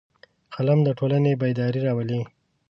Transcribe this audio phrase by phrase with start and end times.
[0.53, 2.21] قلم د ټولنې بیداري راولي